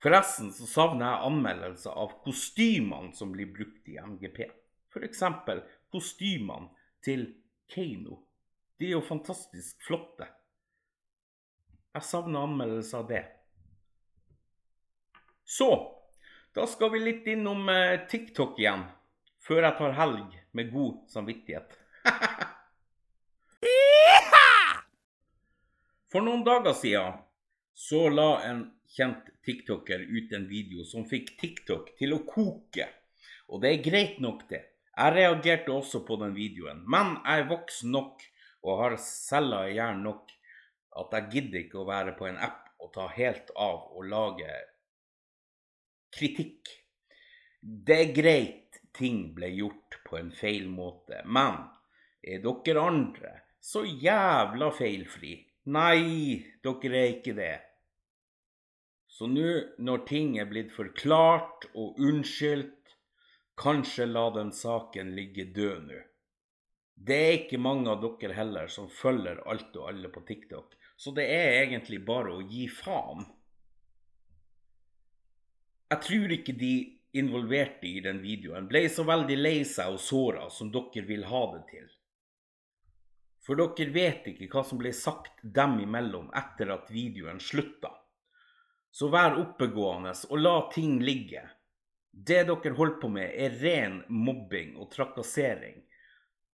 Forresten 0.04 0.52
så 0.54 0.68
savner 0.68 1.08
jeg 1.08 1.30
anmeldelser 1.30 1.96
av 1.96 2.20
kostymene 2.26 3.16
som 3.16 3.32
blir 3.32 3.54
brukt 3.54 3.88
i 3.90 3.98
MGP. 3.98 4.44
F.eks. 4.92 5.24
kostymene 5.92 6.70
til 7.04 7.30
Keiino. 7.72 8.25
De 8.78 8.86
er 8.90 8.98
jo 8.98 9.02
fantastisk 9.06 9.84
flotte. 9.88 10.28
Jeg 11.96 12.04
savner 12.04 12.44
anmeldelser 12.44 12.98
av 13.00 13.08
det. 13.08 13.24
Så 15.46 15.70
da 16.56 16.68
skal 16.68 16.92
vi 16.92 17.00
litt 17.04 17.28
innom 17.32 17.70
eh, 17.72 18.08
TikTok 18.10 18.60
igjen, 18.60 18.84
før 19.44 19.64
jeg 19.68 19.78
tar 19.80 19.96
helg 20.00 20.36
med 20.58 20.72
god 20.74 20.96
samvittighet. 21.12 21.78
For 26.12 26.24
noen 26.24 26.44
dager 26.48 26.74
siden 26.76 27.14
så 27.76 28.10
la 28.10 28.40
en 28.48 28.62
kjent 28.96 29.28
tiktoker 29.44 30.00
ut 30.00 30.32
en 30.34 30.48
video 30.48 30.86
som 30.88 31.04
fikk 31.08 31.36
TikTok 31.42 31.92
til 32.00 32.16
å 32.16 32.24
koke. 32.28 32.88
Og 33.52 33.62
det 33.64 33.70
er 33.74 33.84
greit 33.84 34.22
nok, 34.24 34.46
det. 34.50 34.64
Jeg 34.96 35.12
reagerte 35.12 35.74
også 35.76 36.06
på 36.08 36.16
den 36.22 36.32
videoen, 36.38 36.86
men 36.88 37.18
jeg 37.20 37.44
er 37.44 37.50
voksen 37.50 37.92
nok 37.92 38.24
og 38.66 38.82
har 38.82 38.98
celler 39.02 39.70
i 39.70 39.76
hjernen 39.78 40.06
nok 40.10 40.32
at 41.00 41.14
jeg 41.18 41.32
gidder 41.34 41.62
ikke 41.62 41.82
å 41.82 41.90
være 41.90 42.16
på 42.18 42.28
en 42.30 42.40
app 42.42 42.72
og 42.82 42.92
ta 42.96 43.08
helt 43.16 43.52
av 43.60 43.92
og 43.96 44.08
lage 44.10 44.50
kritikk. 46.16 46.72
Det 47.62 47.98
er 48.06 48.14
greit 48.16 48.80
ting 48.96 49.34
ble 49.36 49.50
gjort 49.52 50.00
på 50.08 50.20
en 50.20 50.32
feil 50.34 50.70
måte, 50.72 51.22
men 51.26 51.60
er 52.26 52.42
dere 52.44 52.86
andre 52.86 53.34
så 53.66 53.84
jævla 53.86 54.70
feilfri? 54.78 55.36
Nei, 55.74 56.38
dere 56.62 57.00
er 57.00 57.14
ikke 57.16 57.34
det. 57.38 57.56
Så 59.10 59.28
nå 59.32 59.52
når 59.82 60.04
ting 60.10 60.36
er 60.38 60.50
blitt 60.50 60.74
forklart 60.76 61.66
og 61.74 61.98
unnskyldt, 62.04 62.94
kanskje 63.58 64.06
la 64.12 64.28
den 64.36 64.52
saken 64.54 65.14
ligge 65.18 65.48
død 65.56 65.88
nå. 65.88 66.02
Det 66.96 67.16
er 67.16 67.34
ikke 67.42 67.60
mange 67.62 67.92
av 67.92 68.02
dere 68.02 68.34
heller 68.34 68.72
som 68.72 68.88
følger 68.90 69.44
alt 69.52 69.76
og 69.76 69.90
alle 69.92 70.10
på 70.10 70.24
TikTok, 70.28 70.78
så 70.96 71.12
det 71.16 71.26
er 71.28 71.60
egentlig 71.66 72.00
bare 72.08 72.34
å 72.34 72.46
gi 72.48 72.66
faen. 72.72 73.26
Jeg 75.92 76.02
tror 76.02 76.32
ikke 76.34 76.56
de 76.58 76.74
involverte 77.16 77.88
i 77.88 78.00
den 78.04 78.22
videoen 78.24 78.66
ble 78.68 78.88
så 78.92 79.06
veldig 79.08 79.36
lei 79.38 79.60
seg 79.68 79.94
og 79.94 80.02
såra 80.02 80.50
som 80.52 80.72
dere 80.74 81.06
vil 81.08 81.28
ha 81.30 81.44
det 81.54 81.62
til. 81.70 81.86
For 83.46 83.60
dere 83.60 83.94
vet 83.94 84.26
ikke 84.32 84.50
hva 84.50 84.64
som 84.66 84.80
ble 84.82 84.92
sagt 84.96 85.44
dem 85.44 85.78
imellom 85.84 86.32
etter 86.34 86.72
at 86.74 86.90
videoen 86.92 87.40
slutta. 87.40 87.92
Så 88.96 89.12
vær 89.14 89.38
oppegående 89.38 90.16
og 90.32 90.42
la 90.42 90.56
ting 90.74 90.98
ligge. 91.04 91.44
Det 92.10 92.46
dere 92.48 92.74
holder 92.74 93.00
på 93.02 93.12
med, 93.12 93.30
er 93.36 93.60
ren 93.62 94.00
mobbing 94.10 94.74
og 94.80 94.90
trakassering. 94.96 95.84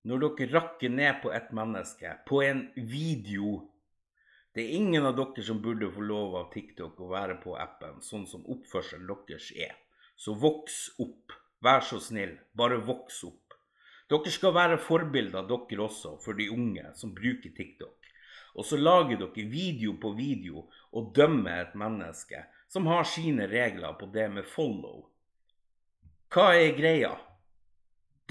Når 0.01 0.24
dere 0.24 0.48
rakker 0.55 0.89
ned 0.89 1.20
på 1.22 1.29
et 1.29 1.51
menneske 1.53 2.15
på 2.25 2.41
en 2.41 2.63
video 2.74 3.67
Det 4.55 4.63
er 4.63 4.79
ingen 4.79 5.05
av 5.05 5.13
dere 5.20 5.43
som 5.46 5.62
burde 5.62 5.91
få 5.93 6.01
lov 6.01 6.34
av 6.39 6.48
TikTok 6.53 6.98
å 7.00 7.12
være 7.12 7.38
på 7.43 7.53
appen, 7.55 8.01
sånn 8.03 8.25
som 8.27 8.43
oppførselen 8.51 9.08
deres 9.08 9.51
er. 9.55 9.77
Så 10.17 10.34
voks 10.36 10.89
opp. 11.00 11.31
Vær 11.63 11.86
så 11.86 12.01
snill, 12.03 12.34
bare 12.58 12.81
voks 12.84 13.22
opp. 13.29 13.55
Dere 14.12 14.34
skal 14.34 14.51
være 14.58 14.81
forbilder, 14.81 15.48
dere 15.48 15.86
også, 15.86 16.17
for 16.20 16.36
de 16.36 16.50
unge 16.51 16.91
som 17.00 17.13
bruker 17.15 17.53
TikTok. 17.55 18.12
Og 18.60 18.67
så 18.67 18.81
lager 18.81 19.22
dere 19.22 19.48
video 19.48 19.96
på 20.01 20.12
video 20.17 20.65
og 20.91 21.13
dømmer 21.15 21.62
et 21.62 21.77
menneske 21.79 22.43
som 22.67 22.89
har 22.91 23.08
sine 23.08 23.48
regler 23.48 23.96
på 24.00 24.12
det 24.12 24.27
med 24.36 24.50
follow. 24.51 25.05
Hva 26.31 26.51
er 26.58 26.75
greia? 26.75 27.15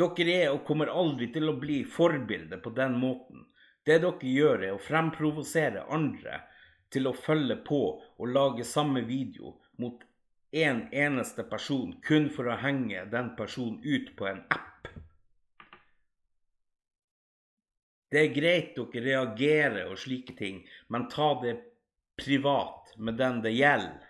Dere 0.00 0.36
er 0.46 0.52
og 0.54 0.64
kommer 0.64 0.88
aldri 0.88 1.28
til 1.34 1.50
å 1.50 1.58
bli 1.60 1.82
forbilder 1.84 2.62
på 2.64 2.72
den 2.76 2.96
måten. 3.00 3.44
Det 3.84 3.98
dere 4.00 4.32
gjør, 4.34 4.62
er 4.64 4.76
å 4.76 4.82
fremprovosere 4.82 5.84
andre 5.92 6.40
til 6.92 7.08
å 7.10 7.16
følge 7.16 7.56
på 7.66 7.82
og 8.00 8.32
lage 8.32 8.64
samme 8.64 9.02
video 9.06 9.58
mot 9.82 10.02
en 10.50 10.82
eneste 10.92 11.44
person 11.46 11.92
kun 12.06 12.28
for 12.34 12.50
å 12.50 12.58
henge 12.62 13.04
den 13.12 13.34
personen 13.38 13.78
ut 13.84 14.14
på 14.16 14.26
en 14.30 14.42
app. 14.50 14.88
Det 18.10 18.24
er 18.24 18.32
greit 18.34 18.74
dere 18.74 19.04
reagerer 19.04 19.90
og 19.92 19.98
slike 20.02 20.34
ting, 20.38 20.64
men 20.88 21.06
ta 21.12 21.34
det 21.42 21.60
privat 22.18 22.96
med 22.98 23.20
den 23.20 23.38
det 23.44 23.54
gjelder. 23.54 24.08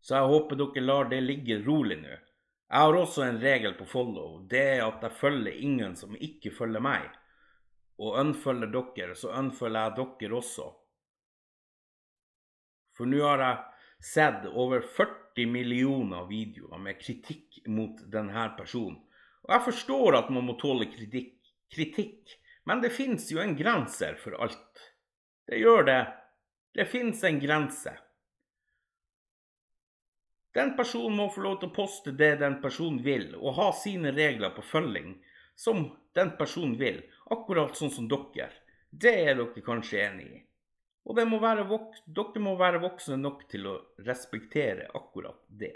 Så 0.00 0.14
jeg 0.14 0.30
håper 0.30 0.60
dere 0.60 0.84
lar 0.84 1.10
det 1.10 1.24
ligge 1.24 1.58
rolig 1.64 1.98
nå. 2.04 2.20
Jeg 2.66 2.82
har 2.82 2.98
også 2.98 3.22
en 3.22 3.38
regel 3.40 3.76
på 3.78 3.86
follow. 3.86 4.40
Det 4.50 4.62
er 4.76 4.82
at 4.86 5.04
jeg 5.06 5.18
følger 5.20 5.60
ingen 5.62 5.94
som 5.96 6.16
ikke 6.18 6.50
følger 6.54 6.82
meg 6.82 7.06
og 7.96 8.18
unfølger 8.20 8.72
dere, 8.74 9.14
så 9.16 9.30
unfølger 9.38 9.86
jeg 9.86 10.08
dere 10.20 10.36
også. 10.36 10.66
For 12.96 13.08
nå 13.08 13.22
har 13.24 13.44
jeg 13.44 14.08
sett 14.12 14.48
over 14.50 14.82
40 14.84 15.46
millioner 15.48 16.26
videoer 16.28 16.80
med 16.82 16.98
kritikk 17.00 17.62
mot 17.72 18.02
denne 18.12 18.48
personen. 18.58 18.98
Og 19.46 19.54
jeg 19.54 19.64
forstår 19.68 20.18
at 20.18 20.32
man 20.34 20.44
må 20.48 20.56
tåle 20.60 20.90
kritikk, 20.90 21.38
kritikk 21.72 22.36
men 22.66 22.80
det 22.82 22.90
fins 22.90 23.28
jo 23.30 23.38
en 23.38 23.54
grense 23.56 24.08
for 24.18 24.34
alt. 24.42 24.80
Det 25.46 25.60
gjør 25.62 25.84
det. 25.86 26.00
Det 26.74 26.88
fins 26.90 27.22
en 27.24 27.38
grense. 27.40 27.92
Den 30.56 30.72
personen 30.76 31.18
må 31.18 31.28
få 31.28 31.42
lov 31.44 31.58
til 31.60 31.68
å 31.68 31.76
poste 31.76 32.12
det 32.16 32.38
den 32.40 32.54
personen 32.62 33.02
vil, 33.04 33.34
og 33.36 33.58
ha 33.58 33.66
sine 33.76 34.14
regler 34.16 34.54
på 34.56 34.64
følging 34.64 35.18
som 35.56 35.90
den 36.16 36.30
personen 36.38 36.78
vil, 36.80 37.02
akkurat 37.28 37.76
sånn 37.76 37.92
som 37.92 38.06
dere. 38.08 38.48
Det 38.88 39.12
er 39.12 39.36
dere 39.36 39.64
kanskje 39.66 40.00
enig 40.06 40.30
i. 40.30 40.40
Og 41.04 41.20
må 41.28 41.38
dere 41.44 42.40
må 42.42 42.56
være 42.56 42.80
voksne 42.82 43.20
nok 43.20 43.44
til 43.52 43.68
å 43.68 43.76
respektere 44.08 44.88
akkurat 44.96 45.44
det. 45.46 45.74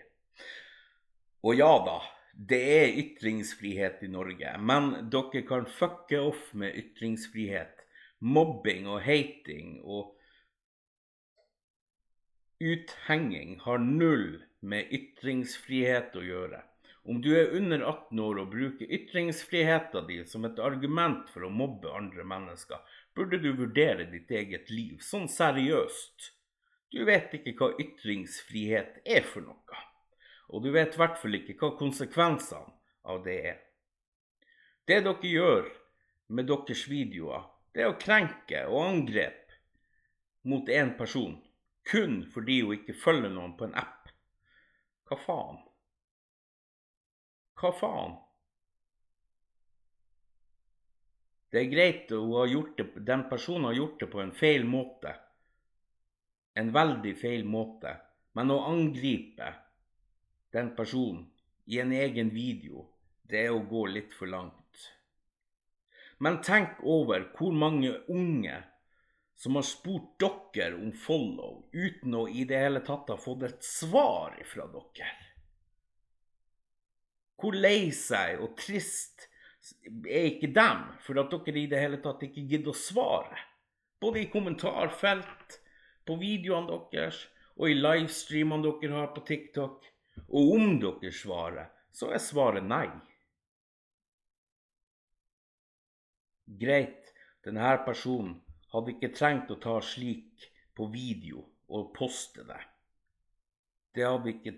Og 1.45 1.61
ja 1.61 1.71
da, 1.85 2.01
det 2.33 2.65
er 2.81 2.99
ytringsfrihet 3.05 4.03
i 4.09 4.11
Norge, 4.17 4.57
men 4.59 4.93
dere 5.13 5.45
kan 5.45 5.69
fucke 5.69 6.25
off 6.25 6.55
med 6.57 6.73
ytringsfrihet. 6.73 7.85
Mobbing 8.21 8.89
og 8.89 9.05
hating 9.05 9.83
og 9.85 10.17
uthenging 12.61 13.59
har 13.65 13.81
null 13.85 14.41
med 14.61 14.93
ytringsfrihet 14.93 16.17
å 16.17 16.25
gjøre. 16.25 16.61
Om 17.09 17.21
du 17.25 17.31
er 17.33 17.55
under 17.57 17.81
18 17.81 18.21
år 18.21 18.41
og 18.43 18.51
bruker 18.53 18.91
ytringsfriheten 18.93 20.07
din 20.09 20.27
som 20.29 20.45
et 20.45 20.61
argument 20.61 21.31
for 21.33 21.47
å 21.47 21.53
mobbe 21.53 21.93
andre 21.97 22.27
mennesker, 22.29 22.83
burde 23.17 23.41
du 23.41 23.51
vurdere 23.57 24.05
ditt 24.11 24.31
eget 24.31 24.69
liv 24.71 25.01
sånn 25.05 25.29
seriøst. 25.33 26.31
Du 26.93 27.01
vet 27.09 27.33
ikke 27.39 27.55
hva 27.57 27.71
ytringsfrihet 27.81 29.01
er 29.07 29.25
for 29.27 29.47
noe, 29.47 29.83
og 30.51 30.65
du 30.65 30.73
vet 30.75 30.97
i 30.97 31.01
hvert 31.01 31.19
fall 31.23 31.39
ikke 31.39 31.57
hva 31.61 31.73
konsekvensene 31.79 32.77
av 33.09 33.23
det 33.25 33.39
er. 33.55 33.61
Det 34.85 35.01
dere 35.07 35.31
gjør 35.33 35.69
med 36.35 36.51
deres 36.51 36.83
videoer, 36.91 37.47
det 37.73 37.85
er 37.85 37.93
å 37.93 38.01
krenke 38.01 38.65
og 38.67 38.83
angrepe 38.83 39.61
mot 40.51 40.69
én 40.69 40.97
person 40.99 41.39
kun 41.87 42.21
fordi 42.33 42.61
hun 42.65 42.77
ikke 42.79 42.97
følger 42.99 43.33
noen 43.33 43.57
på 43.59 43.69
en 43.69 43.79
app. 43.79 44.00
Hva 45.11 45.17
faen? 45.19 45.57
Hva 47.59 47.71
faen? 47.75 48.13
Det 51.51 51.65
er 51.65 51.73
greit 51.73 52.13
at 52.15 53.01
den 53.09 53.25
personen 53.27 53.67
har 53.67 53.75
gjort 53.75 53.97
det 54.05 54.09
på 54.13 54.21
en 54.23 54.31
feil 54.31 54.69
måte. 54.71 55.17
En 56.55 56.71
veldig 56.71 57.17
feil 57.19 57.43
måte. 57.43 57.97
Men 58.39 58.55
å 58.55 58.61
angripe 58.71 59.51
den 60.55 60.71
personen 60.79 61.27
i 61.67 61.81
en 61.83 61.91
egen 61.91 62.31
video, 62.31 62.87
det 63.27 63.49
er 63.49 63.51
å 63.51 63.65
gå 63.67 63.89
litt 63.91 64.15
for 64.15 64.31
langt. 64.31 64.87
Men 66.23 66.39
tenk 66.47 66.79
over 66.87 67.27
hvor 67.35 67.51
mange 67.51 67.97
unge 68.07 68.61
som 69.41 69.57
har 69.57 69.65
spurt 69.65 70.21
dere 70.53 70.77
om 70.77 70.93
follow 70.93 71.63
uten 71.73 72.15
å 72.15 72.27
i 72.29 72.43
det 72.45 72.59
hele 72.61 72.83
tatt 72.85 73.09
ha 73.09 73.17
fått 73.17 73.47
et 73.47 73.63
svar 73.65 74.35
fra 74.45 74.67
dere. 74.69 75.13
Hvor 77.41 77.57
lei 77.57 77.89
seg 77.97 78.43
og 78.45 78.53
trist 78.61 79.25
er 80.05 80.27
ikke 80.35 80.51
dem 80.53 80.83
for 81.01 81.23
at 81.23 81.33
dere 81.33 81.63
i 81.63 81.71
det 81.73 81.81
hele 81.81 82.03
tatt 82.05 82.27
ikke 82.27 82.45
gidder 82.51 82.75
å 82.75 82.77
svare? 82.77 83.41
Både 84.01 84.21
i 84.21 84.29
kommentarfelt, 84.33 85.57
på 86.05 86.19
videoene 86.21 86.77
deres 86.93 87.23
og 87.57 87.71
i 87.71 87.79
livestreamene 87.79 88.75
dere 88.83 88.99
har 88.99 89.09
på 89.17 89.25
TikTok. 89.25 89.89
Og 90.37 90.53
om 90.59 90.77
dere 90.85 91.15
svarer, 91.17 91.73
så 91.97 92.13
er 92.13 92.21
svaret 92.21 92.69
nei. 92.69 92.91
Greit, 96.61 97.13
denne 97.47 97.73
personen 97.89 98.37
hadde 98.75 98.95
ikke 98.95 99.13
trengt 99.17 99.51
å 99.51 99.59
ta 99.63 99.79
slik 99.85 100.51
på 100.77 100.87
video 100.93 101.45
og 101.71 101.91
poste 101.97 102.45
det. 102.47 102.61
Det 103.95 104.07
hadde 104.07 104.33
ikke 104.33 104.55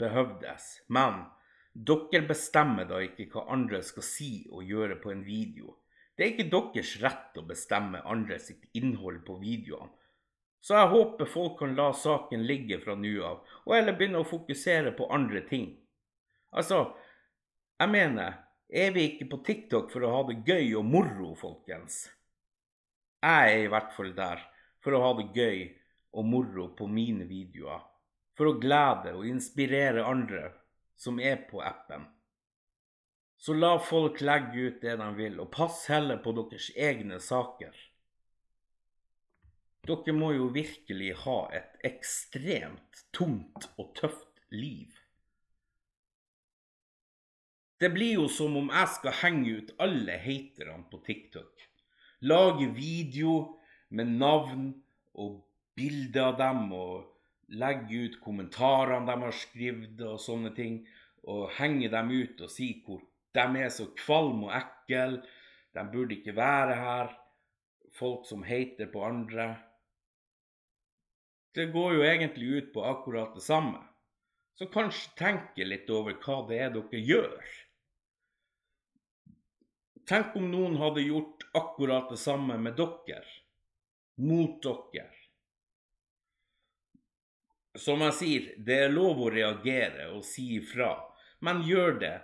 behøvdes. 0.00 0.70
Men 0.88 1.24
dere 1.72 2.24
bestemmer 2.28 2.88
da 2.88 3.00
ikke 3.04 3.28
hva 3.34 3.46
andre 3.54 3.82
skal 3.86 4.06
si 4.06 4.32
og 4.50 4.66
gjøre 4.66 4.98
på 5.02 5.12
en 5.12 5.24
video. 5.24 5.76
Det 6.16 6.26
er 6.26 6.34
ikke 6.34 6.50
deres 6.52 6.96
rett 7.00 7.38
å 7.40 7.46
bestemme 7.48 8.02
andre 8.04 8.38
sitt 8.42 8.66
innhold 8.76 9.22
på 9.24 9.38
videoene. 9.40 9.92
Så 10.60 10.74
jeg 10.76 10.90
håper 10.92 11.24
folk 11.24 11.54
kan 11.62 11.72
la 11.72 11.86
saken 11.96 12.42
ligge 12.44 12.76
fra 12.82 12.92
nå 12.92 13.14
av, 13.24 13.38
og 13.64 13.72
heller 13.72 13.96
begynne 13.96 14.20
å 14.20 14.28
fokusere 14.28 14.92
på 14.92 15.06
andre 15.08 15.40
ting. 15.48 15.70
Altså, 16.52 16.82
jeg 17.80 17.88
mener, 17.88 18.34
er 18.68 18.92
vi 18.92 19.06
ikke 19.08 19.30
på 19.32 19.38
TikTok 19.46 19.88
for 19.88 20.04
å 20.04 20.10
ha 20.18 20.22
det 20.28 20.42
gøy 20.44 20.74
og 20.76 20.84
moro, 20.84 21.30
folkens? 21.40 22.02
Jeg 23.20 23.52
er 23.52 23.64
i 23.64 23.70
hvert 23.72 23.92
fall 23.96 24.14
der 24.16 24.40
for 24.80 24.96
å 24.96 25.02
ha 25.04 25.10
det 25.18 25.28
gøy 25.36 25.66
og 26.16 26.26
moro 26.26 26.70
på 26.76 26.88
mine 26.88 27.26
videoer. 27.28 27.82
For 28.36 28.48
å 28.48 28.58
glede 28.60 29.12
og 29.18 29.26
inspirere 29.28 30.06
andre 30.08 30.46
som 30.96 31.20
er 31.20 31.42
på 31.50 31.60
appen. 31.60 32.06
Så 33.40 33.54
la 33.56 33.74
folk 33.80 34.20
legge 34.24 34.66
ut 34.68 34.80
det 34.82 34.96
de 35.00 35.08
vil, 35.16 35.38
og 35.40 35.48
pass 35.52 35.86
heller 35.88 36.20
på 36.20 36.32
deres 36.36 36.70
egne 36.76 37.20
saker. 37.24 37.76
Dere 39.88 40.12
må 40.12 40.32
jo 40.36 40.50
virkelig 40.52 41.14
ha 41.22 41.38
et 41.56 41.78
ekstremt 41.88 43.04
tungt 43.16 43.70
og 43.80 43.94
tøft 43.96 44.42
liv. 44.52 44.92
Det 47.80 47.88
blir 47.94 48.18
jo 48.18 48.26
som 48.28 48.58
om 48.60 48.68
jeg 48.68 48.92
skal 48.98 49.16
henge 49.22 49.56
ut 49.56 49.72
alle 49.80 50.18
haterne 50.20 50.84
på 50.92 51.00
TikTok. 51.06 51.69
Lage 52.20 52.66
video 52.76 53.58
med 53.88 54.10
navn 54.20 54.66
og 55.16 55.38
bilder 55.76 56.30
av 56.30 56.36
dem 56.40 56.66
og 56.76 57.56
legge 57.60 58.04
ut 58.06 58.18
kommentarene 58.20 59.08
de 59.08 59.16
har 59.24 59.36
skrevet 59.36 60.02
og 60.04 60.20
sånne 60.20 60.52
ting, 60.56 60.82
og 61.24 61.50
henge 61.56 61.88
dem 61.92 62.12
ut 62.12 62.42
og 62.44 62.52
si 62.52 62.74
hvor 62.84 63.00
de 63.36 63.62
er 63.62 63.72
så 63.72 63.88
kvalme 63.96 64.50
og 64.50 64.54
ekle, 64.58 65.22
de 65.74 65.84
burde 65.92 66.16
ikke 66.18 66.36
være 66.36 66.76
her, 66.76 67.10
folk 67.96 68.26
som 68.28 68.44
hater 68.46 68.90
på 68.92 69.02
andre. 69.06 69.54
Det 71.54 71.70
går 71.72 71.96
jo 71.96 72.06
egentlig 72.06 72.50
ut 72.56 72.72
på 72.74 72.84
akkurat 72.86 73.34
det 73.34 73.42
samme. 73.42 73.80
Så 74.54 74.68
kanskje 74.70 75.16
tenke 75.18 75.64
litt 75.64 75.88
over 75.90 76.18
hva 76.20 76.42
det 76.48 76.58
er 76.60 76.72
dere 76.74 77.00
gjør. 77.00 77.52
Tenk 80.10 80.34
om 80.36 80.50
noen 80.50 80.76
hadde 80.78 81.06
gjort 81.06 81.39
akkurat 81.56 82.10
det 82.10 82.16
samme 82.16 82.58
med 82.58 82.76
dere. 82.78 83.24
Mot 84.16 84.62
dere. 84.62 85.08
Som 87.78 88.02
jeg 88.02 88.14
sier, 88.18 88.46
det 88.58 88.78
er 88.84 88.92
lov 88.92 89.20
å 89.22 89.30
reagere 89.30 90.10
og 90.10 90.24
si 90.26 90.56
ifra, 90.56 90.90
men 91.46 91.62
gjør 91.64 92.00
det 92.02 92.16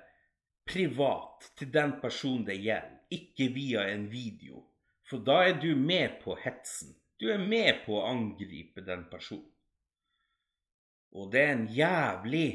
privat 0.67 1.53
til 1.57 1.71
den 1.73 1.95
personen 2.03 2.45
det 2.49 2.59
gjelder, 2.59 2.99
ikke 3.15 3.53
via 3.55 3.87
en 3.93 4.09
video. 4.11 4.65
For 5.07 5.23
da 5.23 5.45
er 5.47 5.61
du 5.63 5.71
med 5.79 6.19
på 6.25 6.35
hetsen. 6.43 6.97
Du 7.17 7.31
er 7.33 7.39
med 7.39 7.85
på 7.87 7.95
å 8.01 8.09
angripe 8.11 8.83
den 8.85 9.07
personen. 9.11 9.53
Og 11.17 11.31
det 11.33 11.45
er 11.47 11.53
en 11.55 11.69
jævlig, 11.73 12.49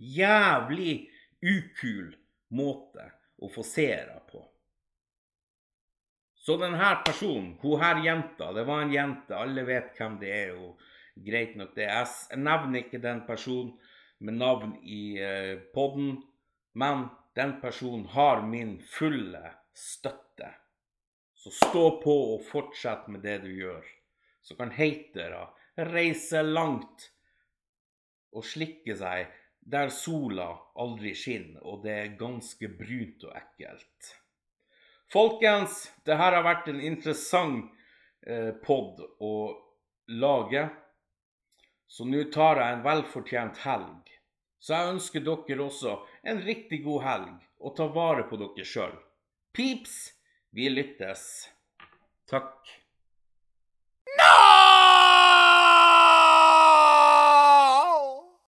jævlig 0.00 0.94
ukul 1.44 2.16
måte 2.56 3.04
å 3.38 3.50
få 3.52 3.62
seere 3.62 4.16
på. 4.30 4.40
Så 6.48 6.54
denne 6.56 6.94
personen, 7.04 7.58
hun 7.60 7.76
her 7.76 7.98
jenta, 8.00 8.46
det 8.56 8.62
var 8.64 8.80
en 8.80 8.92
jente, 8.94 9.36
alle 9.36 9.66
vet 9.68 9.90
hvem 9.98 10.14
det 10.16 10.28
er. 10.32 10.54
og 10.56 10.78
Greit 11.20 11.58
nok 11.60 11.74
det. 11.76 11.90
Jeg 11.90 12.38
nevner 12.40 12.78
ikke 12.80 13.00
den 13.02 13.18
personen 13.26 13.74
med 14.24 14.38
navn 14.40 14.70
i 14.80 15.18
poden, 15.18 15.66
podden, 15.74 16.14
men 16.72 17.02
den 17.36 17.52
personen 17.60 18.06
har 18.14 18.40
min 18.48 18.78
fulle 18.80 19.42
støtte. 19.76 20.48
Så 21.36 21.52
stå 21.52 21.82
på 22.00 22.14
og 22.30 22.46
fortsett 22.48 23.10
med 23.12 23.20
det 23.28 23.42
du 23.42 23.50
gjør. 23.52 23.84
Så 24.40 24.56
kan 24.56 24.72
hatere 24.72 25.42
reise 25.76 26.40
langt 26.46 27.10
og 28.32 28.48
slikke 28.48 28.96
seg 28.96 29.28
der 29.60 29.92
sola 29.92 30.48
aldri 30.80 31.12
skinner, 31.12 31.60
og 31.60 31.84
det 31.84 31.98
er 32.06 32.16
ganske 32.24 32.72
brunt 32.80 33.28
og 33.28 33.36
ekkelt. 33.36 34.14
Folkens, 35.12 35.86
det 36.04 36.18
her 36.20 36.36
har 36.36 36.44
vært 36.44 36.68
en 36.68 36.80
interessant 36.84 37.70
eh, 38.26 38.52
pod 38.64 39.00
å 39.24 39.34
lage. 40.08 40.66
Så 41.88 42.04
nå 42.04 42.26
tar 42.32 42.60
jeg 42.60 42.76
en 42.76 42.84
velfortjent 42.84 43.62
helg. 43.64 44.12
Så 44.60 44.74
jeg 44.74 44.94
ønsker 44.96 45.24
dere 45.24 45.64
også 45.64 45.94
en 46.28 46.42
riktig 46.44 46.82
god 46.84 47.04
helg, 47.06 47.46
og 47.62 47.76
ta 47.78 47.88
vare 47.94 48.26
på 48.28 48.36
dere 48.40 48.66
sjøl. 48.66 48.92
Pips, 49.56 49.96
vi 50.52 50.68
lyttes. 50.68 51.24
Takk. 52.28 52.76
No! 54.18 54.47